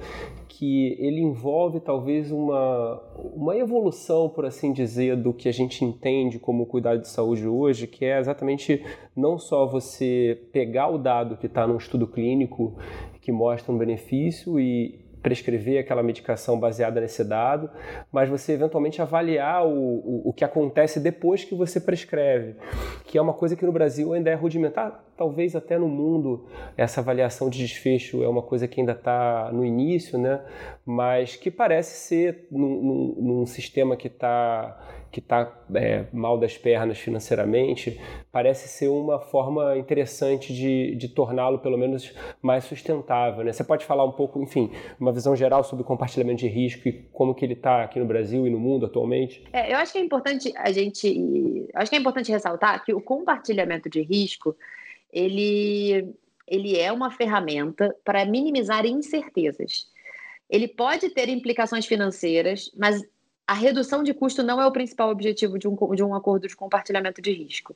[0.47, 3.01] que ele envolve talvez uma,
[3.33, 7.87] uma evolução, por assim dizer, do que a gente entende como cuidado de saúde hoje,
[7.87, 8.81] que é exatamente
[9.15, 12.77] não só você pegar o dado que está num estudo clínico
[13.21, 17.69] que mostra um benefício e prescrever aquela medicação baseada nesse dado,
[18.11, 22.55] mas você eventualmente avaliar o, o, o, que acontece depois que você prescreve,
[23.05, 27.01] que é uma coisa que no Brasil ainda é rudimentar, talvez até no mundo essa
[27.01, 30.41] avaliação de desfecho é uma coisa que ainda está no início, né?
[30.85, 34.79] mas que parece ser num, num, num sistema que está
[35.11, 37.99] que está é, mal das pernas financeiramente,
[38.31, 43.43] parece ser uma forma interessante de, de torná-lo, pelo menos, mais sustentável.
[43.43, 43.51] Né?
[43.51, 46.93] Você pode falar um pouco, enfim, uma visão geral sobre o compartilhamento de risco e
[47.11, 49.43] como que ele está aqui no Brasil e no mundo atualmente?
[49.51, 53.01] É, eu acho que é importante a gente, acho que é importante ressaltar que o
[53.01, 54.55] compartilhamento de risco,
[55.11, 56.13] ele,
[56.47, 59.87] ele é uma ferramenta para minimizar incertezas.
[60.49, 63.03] Ele pode ter implicações financeiras, mas
[63.49, 66.55] a redução de custo não é o principal objetivo de um, de um acordo de
[66.55, 67.75] compartilhamento de risco.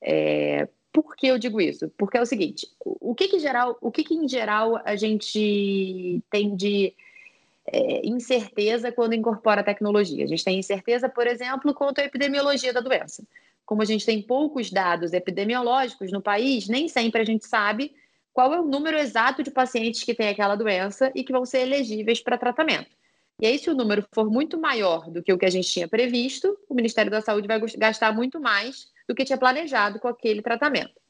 [0.00, 1.92] É, por que eu digo isso?
[1.98, 6.22] Porque é o seguinte: o que, que, geral, o que, que em geral a gente
[6.30, 6.94] tem de
[7.66, 10.22] é, incerteza quando incorpora tecnologia?
[10.22, 13.24] A gente tem incerteza, por exemplo, quanto à epidemiologia da doença.
[13.66, 17.92] Como a gente tem poucos dados epidemiológicos no país, nem sempre a gente sabe
[18.32, 21.62] qual é o número exato de pacientes que têm aquela doença e que vão ser
[21.62, 22.96] elegíveis para tratamento.
[23.40, 25.86] E aí, se o número for muito maior do que o que a gente tinha
[25.86, 30.42] previsto, o Ministério da Saúde vai gastar muito mais do que tinha planejado com aquele
[30.42, 31.00] tratamento.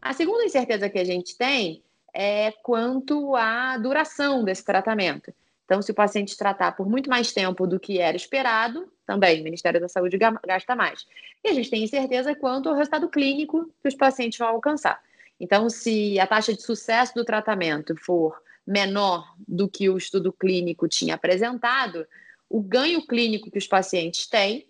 [0.00, 1.82] A segunda incerteza que a gente tem
[2.14, 5.32] é quanto à duração desse tratamento.
[5.64, 9.44] Então, se o paciente tratar por muito mais tempo do que era esperado, também o
[9.44, 11.06] Ministério da Saúde gasta mais.
[11.42, 15.00] E a gente tem incerteza quanto ao resultado clínico que os pacientes vão alcançar.
[15.40, 20.88] Então, se a taxa de sucesso do tratamento for menor do que o estudo clínico
[20.88, 22.06] tinha apresentado,
[22.48, 24.66] o ganho clínico que os pacientes têm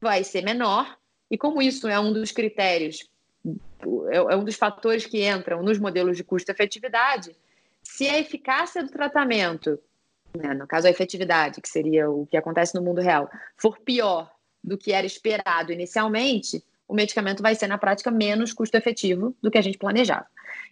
[0.00, 0.96] vai ser menor,
[1.30, 3.08] e como isso é um dos critérios,
[4.10, 7.36] é, é um dos fatores que entram nos modelos de custo-efetividade,
[7.82, 9.78] se a eficácia do tratamento,
[10.36, 14.30] né, no caso a efetividade, que seria o que acontece no mundo real, for pior
[14.62, 19.58] do que era esperado inicialmente, o medicamento vai ser, na prática, menos custo-efetivo do que
[19.58, 20.26] a gente planejava.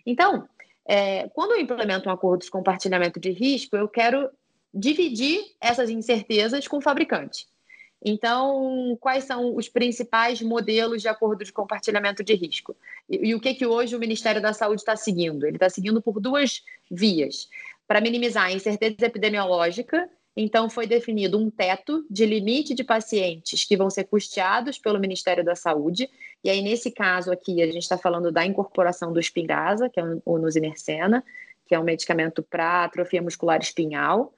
[0.05, 0.49] Então,
[0.87, 4.31] é, quando eu implemento um acordo de compartilhamento de risco, eu quero
[4.73, 7.47] dividir essas incertezas com o fabricante.
[8.05, 12.77] Então, quais são os principais modelos de acordo de compartilhamento de risco?
[13.09, 15.47] E, e o que, que hoje o Ministério da Saúde está seguindo?
[15.47, 17.49] Ele está seguindo por duas vias.
[17.87, 23.77] Para minimizar a incerteza epidemiológica então, foi definido um teto de limite de pacientes que
[23.77, 26.11] vão ser custeados pelo Ministério da Saúde.
[26.43, 30.05] E aí, nesse caso aqui, a gente está falando da incorporação do Spinraza, que é
[30.25, 31.25] o nusinercena,
[31.65, 34.35] que é um medicamento para atrofia muscular espinhal.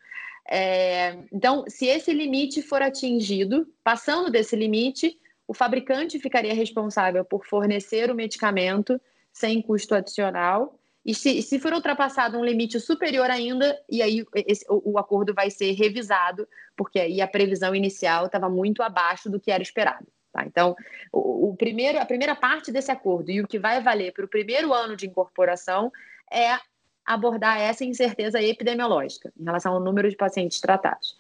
[0.49, 7.47] É, então, se esse limite for atingido, passando desse limite, o fabricante ficaria responsável por
[7.47, 9.01] fornecer o medicamento
[9.33, 10.76] sem custo adicional
[11.07, 15.33] e se, se for ultrapassado um limite superior ainda, e aí esse, o, o, acordo
[15.33, 20.05] vai ser revisado, porque aí a previsão inicial estava muito abaixo do que era esperado.
[20.33, 20.45] Tá?
[20.45, 20.75] Então,
[21.13, 24.29] o, o, primeiro, a primeira parte desse acordo e o que vai valer para o
[24.29, 25.93] primeiro ano de incorporação
[26.29, 26.59] é
[27.05, 31.17] abordar essa incerteza epidemiológica em relação ao número de pacientes tratados.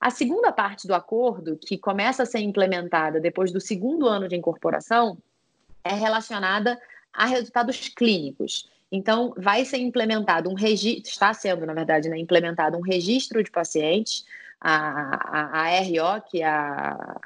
[0.00, 4.34] A segunda parte do acordo, que começa a ser implementada depois do segundo ano de
[4.34, 5.16] incorporação,
[5.84, 6.76] é relacionada
[7.12, 8.68] a resultados clínicos.
[8.94, 13.50] Então, vai ser implementado um registro, está sendo, na verdade, né, implementado um registro de
[13.50, 14.26] pacientes,
[14.60, 17.18] a, a, a RO, que é a,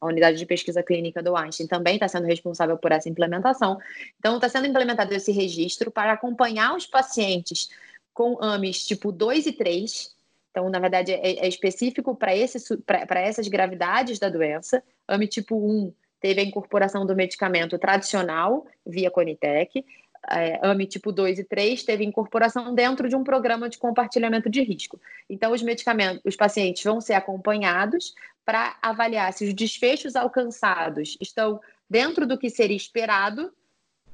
[0.00, 3.76] a unidade de pesquisa clínica do Einstein também está sendo responsável por essa implementação.
[4.20, 7.68] Então, está sendo implementado esse registro para acompanhar os pacientes
[8.14, 10.14] com AMES tipo 2 e 3.
[10.52, 14.80] Então, na verdade, é, é específico para essas gravidades da doença.
[15.08, 19.84] AME tipo 1 teve a incorporação do medicamento tradicional via Conitec
[20.28, 24.62] é, AMI tipo 2 e 3 teve incorporação dentro de um programa de compartilhamento de
[24.62, 25.00] risco.
[25.28, 31.60] Então, os medicamentos, os pacientes vão ser acompanhados para avaliar se os desfechos alcançados estão
[31.88, 33.52] dentro do que seria esperado,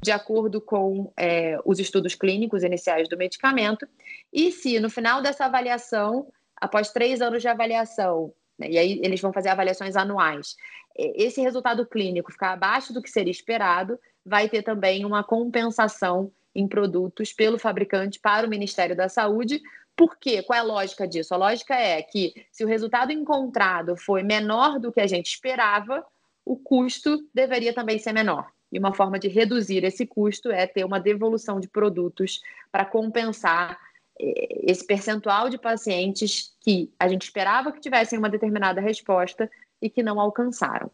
[0.01, 3.89] de acordo com é, os estudos clínicos iniciais do medicamento,
[4.33, 9.21] e se no final dessa avaliação, após três anos de avaliação, né, e aí eles
[9.21, 10.55] vão fazer avaliações anuais,
[10.99, 16.67] esse resultado clínico ficar abaixo do que seria esperado, vai ter também uma compensação em
[16.67, 19.63] produtos pelo fabricante para o Ministério da Saúde.
[19.95, 20.43] Por quê?
[20.43, 21.33] Qual é a lógica disso?
[21.33, 26.05] A lógica é que se o resultado encontrado foi menor do que a gente esperava,
[26.45, 28.51] o custo deveria também ser menor.
[28.73, 33.79] E uma forma de reduzir esse custo é ter uma devolução de produtos para compensar
[34.19, 39.49] eh, esse percentual de pacientes que a gente esperava que tivessem uma determinada resposta
[39.81, 40.91] e que não alcançaram.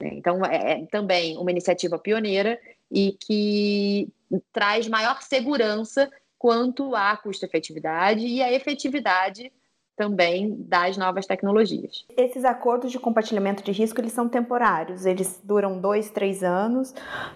[0.00, 0.10] Né?
[0.14, 2.58] Então, é, é também uma iniciativa pioneira
[2.90, 4.08] e que
[4.52, 9.52] traz maior segurança quanto à custo-efetividade e à efetividade
[9.96, 12.04] também das novas tecnologias.
[12.16, 16.94] Esses acordos de compartilhamento de risco eles são temporários, eles duram dois, três anos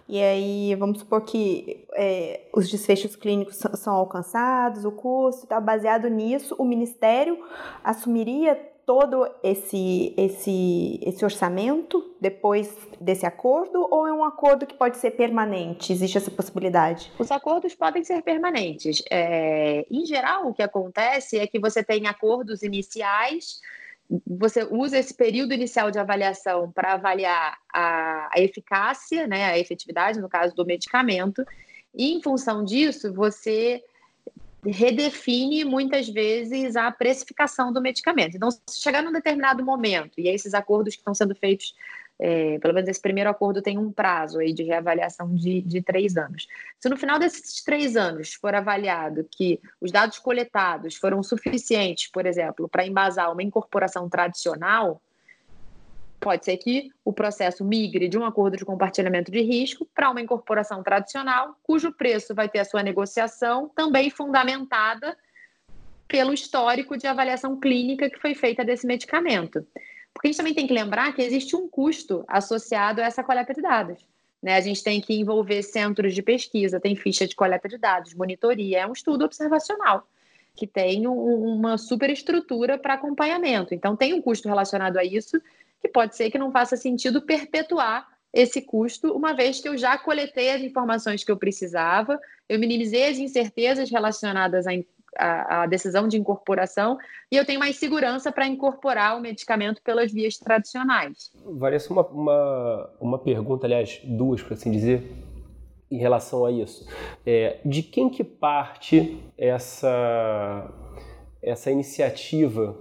[0.08, 6.08] e aí vamos supor que é, os desfechos clínicos são alcançados, o custo está baseado
[6.08, 7.38] nisso, o Ministério
[7.84, 14.96] assumiria todo esse, esse, esse orçamento depois desse acordo ou é um acordo que pode
[14.96, 15.92] ser permanente?
[15.92, 17.12] Existe essa possibilidade?
[17.18, 19.02] Os acordos podem ser permanentes.
[19.10, 23.60] É, em geral, o que acontece é que você tem acordos iniciais,
[24.24, 30.20] você usa esse período inicial de avaliação para avaliar a, a eficácia, né, a efetividade,
[30.20, 31.44] no caso do medicamento,
[31.92, 33.82] e em função disso, você
[34.64, 38.36] redefine muitas vezes a precificação do medicamento.
[38.36, 41.74] Então, se chegar num determinado momento, e esses acordos que estão sendo feitos,
[42.18, 46.16] é, pelo menos esse primeiro acordo tem um prazo aí de reavaliação de, de três
[46.16, 46.46] anos.
[46.80, 52.24] Se no final desses três anos for avaliado que os dados coletados foram suficientes, por
[52.24, 55.02] exemplo, para embasar uma incorporação tradicional,
[56.26, 60.20] Pode ser que o processo migre de um acordo de compartilhamento de risco para uma
[60.20, 65.16] incorporação tradicional, cujo preço vai ter a sua negociação também fundamentada
[66.08, 69.64] pelo histórico de avaliação clínica que foi feita desse medicamento.
[70.12, 73.54] Porque a gente também tem que lembrar que existe um custo associado a essa coleta
[73.54, 74.04] de dados.
[74.42, 74.56] Né?
[74.56, 78.80] A gente tem que envolver centros de pesquisa, tem ficha de coleta de dados, monitoria,
[78.80, 80.04] é um estudo observacional
[80.56, 83.74] que tem um, uma superestrutura para acompanhamento.
[83.74, 85.40] Então, tem um custo relacionado a isso
[85.80, 89.96] que pode ser que não faça sentido perpetuar esse custo, uma vez que eu já
[89.96, 94.66] coletei as informações que eu precisava, eu minimizei as incertezas relacionadas
[95.18, 96.98] à, à decisão de incorporação
[97.32, 101.30] e eu tenho mais segurança para incorporar o medicamento pelas vias tradicionais.
[101.46, 105.02] Vanessa, uma, uma, uma pergunta, aliás, duas, para assim dizer,
[105.90, 106.86] em relação a isso.
[107.24, 110.70] É, de quem que parte essa,
[111.42, 112.76] essa iniciativa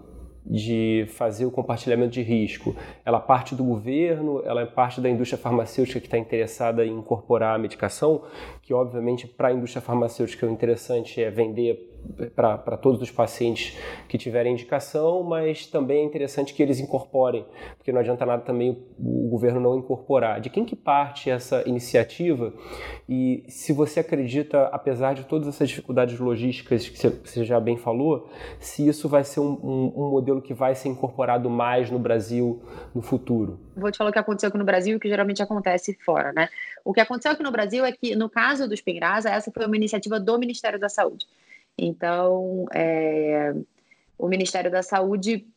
[0.46, 2.76] de fazer o compartilhamento de risco?
[3.04, 7.56] Ela parte do governo, ela é parte da indústria farmacêutica que está interessada em incorporar
[7.56, 8.22] a medicação,
[8.66, 11.96] que obviamente para a indústria farmacêutica o interessante é vender
[12.36, 17.46] para todos os pacientes que tiverem indicação, mas também é interessante que eles incorporem,
[17.78, 20.40] porque não adianta nada também o governo não incorporar.
[20.40, 22.54] De quem que parte essa iniciativa?
[23.08, 28.30] E se você acredita, apesar de todas essas dificuldades logísticas que você já bem falou,
[28.60, 32.64] se isso vai ser um, um, um modelo que vai ser incorporado mais no Brasil
[32.94, 33.60] no futuro?
[33.76, 36.32] Vou te falar o que aconteceu aqui no Brasil e o que geralmente acontece fora,
[36.34, 36.50] né?
[36.86, 39.76] O que aconteceu aqui no Brasil é que, no caso dos Spinraza, essa foi uma
[39.76, 41.26] iniciativa do Ministério da Saúde.
[41.76, 43.56] Então, é,
[44.20, 45.48] o Ministério da Saúde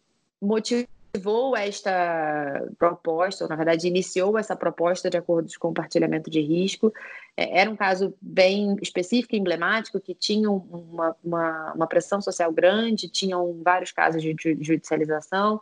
[0.40, 6.92] motivou esta proposta, ou na verdade iniciou essa proposta de acordo de compartilhamento de risco.
[7.36, 13.06] É, era um caso bem específico emblemático, que tinha uma, uma, uma pressão social grande,
[13.06, 15.60] tinham vários casos de judicialização.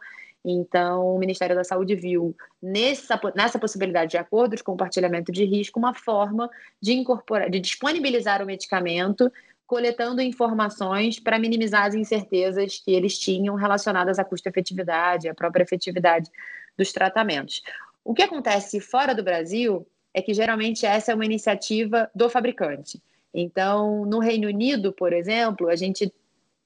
[0.49, 2.33] Então, o Ministério da Saúde viu
[2.63, 6.49] nessa, nessa possibilidade de acordo de compartilhamento de risco uma forma
[6.81, 9.31] de incorporar, de disponibilizar o medicamento
[9.67, 16.31] coletando informações para minimizar as incertezas que eles tinham relacionadas à custo-efetividade, à própria efetividade
[16.79, 17.61] dos tratamentos.
[18.05, 23.03] O que acontece fora do Brasil é que geralmente essa é uma iniciativa do fabricante.
[23.35, 26.15] Então, no Reino Unido, por exemplo, a gente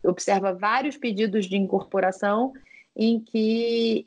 [0.05, 2.53] observa vários pedidos de incorporação
[2.97, 4.07] em que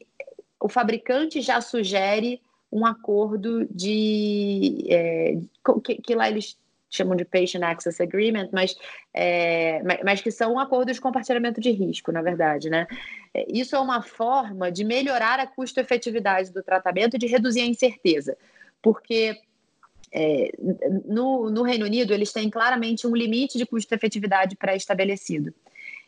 [0.60, 2.42] o fabricante já sugere
[2.72, 5.38] um acordo de é,
[5.84, 6.58] que, que, lá eles
[6.90, 8.76] chamam de Patient Access Agreement, mas,
[9.14, 12.88] é, mas que são um de compartilhamento de risco, na verdade, né?
[13.34, 17.66] É, isso é uma forma de melhorar a custo-efetividade do tratamento e de reduzir a
[17.66, 18.38] incerteza,
[18.82, 19.38] porque
[20.12, 20.52] é,
[21.06, 25.54] no, no Reino Unido eles têm claramente um limite de custo-efetividade pré-estabelecido.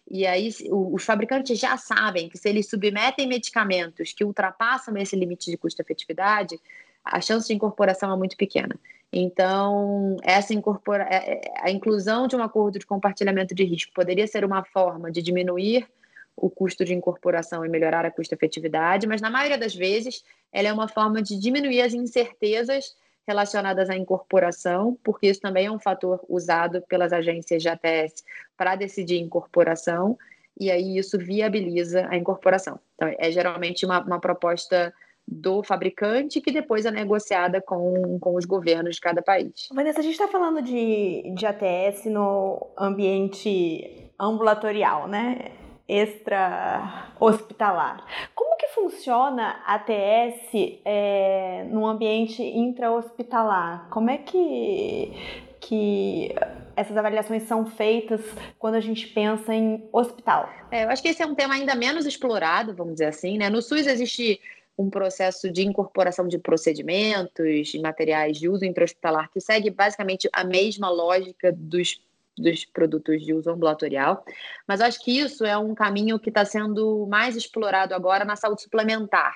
[0.10, 5.50] E aí os fabricantes já sabem que se eles submetem medicamentos que ultrapassam esse limite
[5.50, 6.60] de custo-efetividade,
[7.04, 8.76] a chance de incorporação é muito pequena.
[9.12, 14.28] Então, essa incorpora é, é, a inclusão de um acordo de compartilhamento de risco poderia
[14.28, 15.88] ser uma forma de diminuir
[16.36, 20.74] o custo de incorporação e melhorar a custo-efetividade, mas na maioria das vezes ela é
[20.74, 22.96] uma forma de diminuir as incertezas
[23.28, 28.24] relacionadas à incorporação, porque isso também é um fator usado pelas agências de ATS
[28.58, 30.18] para decidir incorporação,
[30.60, 32.80] e aí isso viabiliza a incorporação.
[32.96, 34.94] Então, é geralmente uma, uma proposta
[35.28, 39.68] do fabricante, que depois é negociada com, com os governos de cada país.
[39.74, 45.52] Vanessa, a gente está falando de, de ATS no ambiente ambulatorial, né?
[45.88, 48.06] Extra hospitalar.
[48.34, 50.50] Como que funciona a ATS
[50.84, 53.88] é, no ambiente intra-hospitalar?
[53.90, 55.14] Como é que,
[55.60, 56.34] que
[56.76, 58.22] essas avaliações são feitas
[58.58, 60.50] quando a gente pensa em hospital?
[60.72, 63.50] É, eu acho que esse é um tema ainda menos explorado, vamos dizer assim, né?
[63.50, 64.42] No SUS existe
[64.78, 70.44] um processo de incorporação de procedimentos e materiais de uso intra-hospitalar que segue basicamente a
[70.44, 72.02] mesma lógica dos,
[72.38, 74.24] dos produtos de uso ambulatorial,
[74.68, 78.64] mas acho que isso é um caminho que está sendo mais explorado agora na saúde
[78.64, 79.36] suplementar,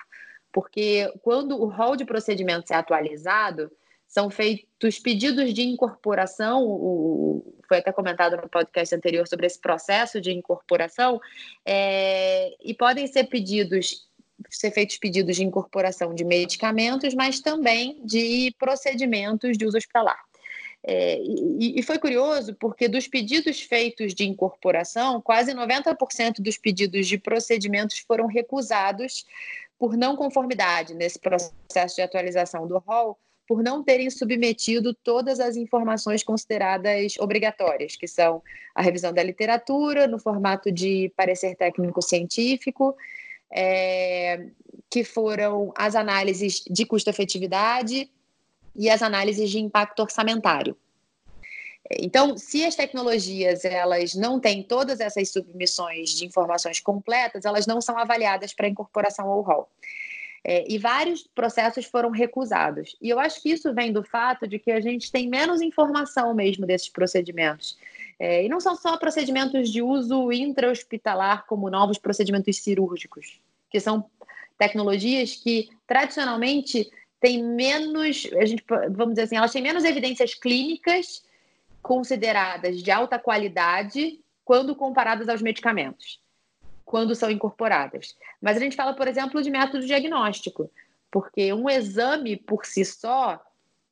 [0.52, 3.72] porque quando o rol de procedimentos é atualizado,
[4.08, 10.20] são feitos pedidos de incorporação, o, foi até comentado no podcast anterior sobre esse processo
[10.20, 11.22] de incorporação,
[11.64, 14.10] é, e podem ser pedidos
[14.50, 20.29] ser feitos pedidos de incorporação de medicamentos, mas também de procedimentos de uso hospitalar.
[20.84, 27.06] É, e, e, foi curioso porque dos pedidos feitos de incorporação, quase 90% dos pedidos
[27.06, 29.26] de procedimentos foram recusados
[29.78, 35.56] por não conformidade nesse processo de atualização do rol, por não terem submetido todas as
[35.56, 38.42] informações consideradas obrigatórias, que são
[38.76, 42.96] a revisão da literatura no formato de parecer técnico científico,
[43.52, 44.46] é,
[44.90, 48.10] que foram as análises de custo-efetividade
[48.80, 50.76] e as análises de impacto orçamentário.
[52.00, 57.82] Então, se as tecnologias elas não têm todas essas submissões de informações completas, elas não
[57.82, 59.70] são avaliadas para incorporação ao rol.
[60.46, 62.96] É, e vários processos foram recusados.
[63.02, 66.34] E eu acho que isso vem do fato de que a gente tem menos informação
[66.34, 67.78] mesmo desses procedimentos.
[68.18, 74.06] É, e não são só procedimentos de uso intra-hospitalar, como novos procedimentos cirúrgicos, que são
[74.58, 76.90] tecnologias que tradicionalmente
[77.20, 81.24] têm menos, a gente, vamos dizer assim, elas têm menos evidências clínicas
[81.82, 86.20] consideradas de alta qualidade quando comparadas aos medicamentos,
[86.84, 88.16] quando são incorporadas.
[88.42, 90.72] Mas a gente fala, por exemplo, de método diagnóstico,
[91.12, 93.42] porque um exame por si só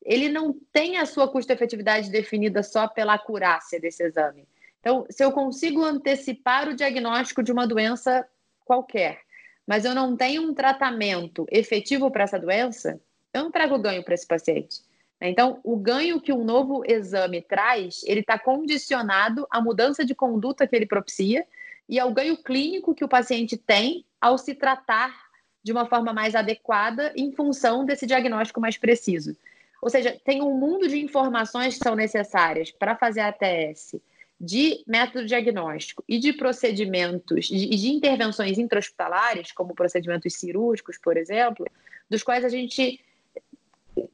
[0.02, 4.46] ele não tem a sua custo-efetividade definida só pela acurácia desse exame.
[4.80, 8.26] Então, se eu consigo antecipar o diagnóstico de uma doença
[8.64, 9.20] qualquer,
[9.66, 12.98] mas eu não tenho um tratamento efetivo para essa doença,
[13.32, 14.80] eu não trago ganho para esse paciente.
[15.20, 20.66] Então, o ganho que um novo exame traz, ele está condicionado à mudança de conduta
[20.66, 21.44] que ele propicia
[21.88, 25.28] e ao ganho clínico que o paciente tem ao se tratar
[25.62, 29.36] de uma forma mais adequada em função desse diagnóstico mais preciso.
[29.82, 33.96] Ou seja, tem um mundo de informações que são necessárias para fazer a ATS
[34.40, 41.16] de método diagnóstico e de procedimentos e de, de intervenções intra-hospitalares, como procedimentos cirúrgicos, por
[41.16, 41.66] exemplo,
[42.08, 43.00] dos quais a gente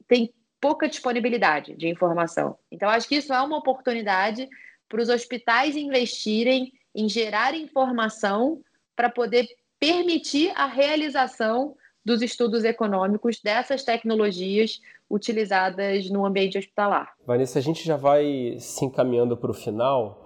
[0.08, 2.56] tem pouca disponibilidade de informação.
[2.70, 4.48] Então, acho que isso é uma oportunidade
[4.88, 8.62] para os hospitais investirem em gerar informação
[8.96, 9.46] para poder
[9.78, 11.74] permitir a realização
[12.04, 14.80] dos estudos econômicos dessas tecnologias
[15.10, 17.12] utilizadas no ambiente hospitalar.
[17.26, 20.22] Vanessa, a gente já vai se encaminhando para o final.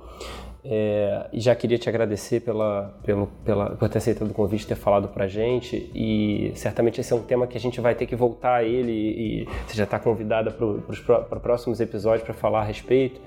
[0.65, 4.75] É, e já queria te agradecer pela, pelo, pela, por ter aceitado o convite, ter
[4.75, 5.91] falado para a gente.
[5.95, 8.93] E certamente esse é um tema que a gente vai ter que voltar a ele.
[8.93, 13.21] E você já está convidada para próximos episódios para falar a respeito.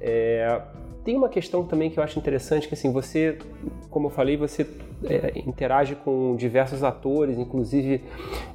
[0.00, 0.60] É,
[1.04, 3.36] tem uma questão também que eu acho interessante, que assim, você,
[3.90, 4.66] como eu falei, você
[5.04, 8.04] é, interage com diversos atores, inclusive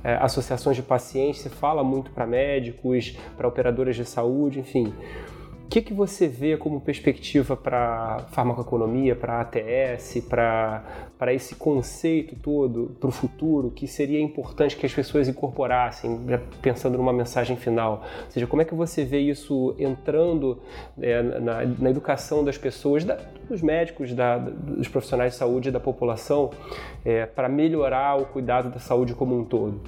[0.04, 4.94] é, associações de pacientes, você fala muito para médicos, para operadoras de saúde, enfim.
[5.68, 12.96] O que, que você vê como perspectiva para farmacoeconomia, para ATS, para esse conceito todo,
[12.98, 16.22] para o futuro, que seria importante que as pessoas incorporassem,
[16.62, 18.06] pensando numa mensagem final?
[18.24, 20.58] Ou seja, como é que você vê isso entrando
[21.02, 25.72] é, na, na, educação das pessoas, da, dos médicos, da, dos profissionais de saúde e
[25.74, 26.50] da população,
[27.04, 29.82] é, para melhorar o cuidado da saúde como um todo?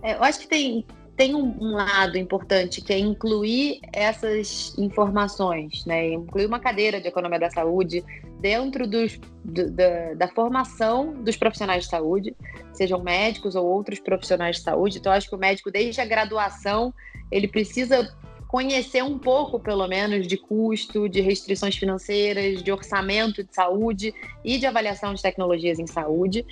[0.00, 0.86] É, eu acho que tem
[1.16, 6.12] tem um, um, lado importante que é incluir essas informações, né?
[6.12, 8.04] Incluir uma cadeira de economia da saúde
[8.40, 12.36] dentro dos, do, da, da, formação dos profissionais de saúde,
[12.72, 14.98] sejam médicos ou outros profissionais de saúde.
[14.98, 16.92] Então, acho que o médico, desde a graduação,
[17.30, 18.12] ele precisa
[18.48, 24.58] conhecer um pouco, pelo menos, de custo, de restrições financeiras, de orçamento de saúde e
[24.58, 26.44] de avaliação de tecnologias em saúde.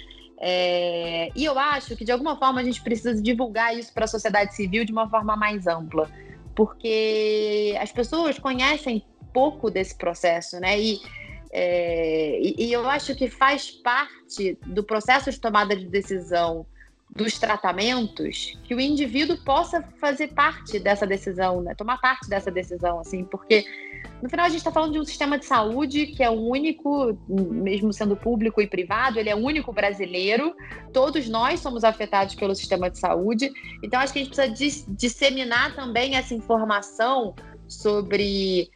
[0.45, 4.09] É, e eu acho que, de alguma forma, a gente precisa divulgar isso para a
[4.09, 6.11] sociedade civil de uma forma mais ampla,
[6.57, 10.80] porque as pessoas conhecem pouco desse processo, né?
[10.80, 11.01] E,
[11.53, 16.66] é, e, eu acho que faz parte do processo de tomada de decisão
[17.14, 21.74] dos tratamentos que o indivíduo possa fazer parte dessa decisão, né?
[21.74, 23.64] tomar parte dessa decisão, assim, porque
[24.22, 27.18] no final a gente está falando de um sistema de saúde que é o único,
[27.28, 30.55] mesmo sendo público e privado, ele é o único brasileiro.
[30.92, 33.50] Todos nós somos afetados pelo sistema de saúde,
[33.82, 37.34] então acho que a gente precisa disseminar também essa informação
[37.66, 38.70] sobre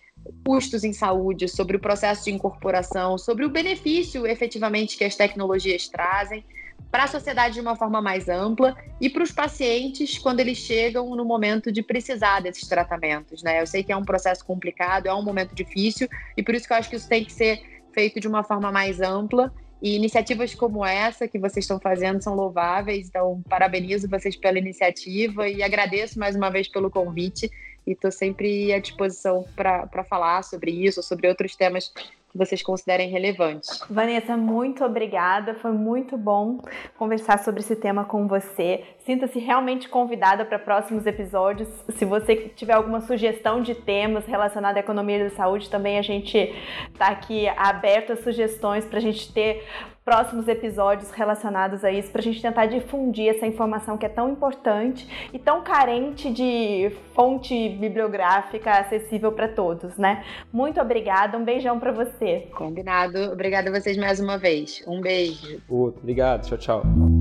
[0.44, 5.88] custos em saúde, sobre o processo de incorporação, sobre o benefício efetivamente que as tecnologias
[5.88, 6.44] trazem
[6.90, 11.14] para a sociedade de uma forma mais ampla e para os pacientes quando eles chegam
[11.14, 13.60] no momento de precisar desses tratamentos, né?
[13.60, 16.72] Eu sei que é um processo complicado, é um momento difícil e por isso que
[16.72, 17.60] eu acho que isso tem que ser
[17.92, 22.34] feito de uma forma mais ampla e iniciativas como essa que vocês estão fazendo são
[22.34, 27.50] louváveis, então parabenizo vocês pela iniciativa e agradeço mais uma vez pelo convite
[27.86, 31.92] e estou sempre à disposição para falar sobre isso, sobre outros temas
[32.36, 33.80] que vocês considerem relevantes.
[33.88, 35.54] Vanessa, muito obrigada.
[35.54, 36.60] Foi muito bom
[36.98, 38.84] conversar sobre esse tema com você.
[38.98, 41.68] Sinta-se realmente convidada para próximos episódios.
[41.96, 46.54] Se você tiver alguma sugestão de temas relacionados à economia da saúde, também a gente
[46.92, 49.64] está aqui aberto a sugestões para a gente ter
[50.06, 54.30] próximos episódios relacionados a isso, para a gente tentar difundir essa informação que é tão
[54.30, 60.24] importante e tão carente de fonte bibliográfica acessível para todos, né?
[60.52, 62.25] Muito obrigada, um beijão para você.
[62.54, 63.32] Combinado.
[63.32, 64.82] Obrigada a vocês mais uma vez.
[64.86, 65.60] Um beijo.
[65.68, 67.15] Obrigado, tchau, tchau.